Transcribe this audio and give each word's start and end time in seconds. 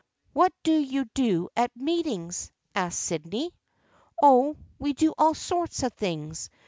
"What 0.33 0.51
do 0.63 0.71
you 0.75 1.05
do 1.13 1.49
at 1.55 1.71
the 1.75 1.83
meetings?" 1.83 2.51
asked 2.75 2.99
Sydney." 3.01 3.53
Oh, 4.23 4.55
we 4.79 4.93
do 4.93 5.13
all 5.15 5.35
sorts 5.35 5.83
of 5.83 5.93
things. 5.93 6.49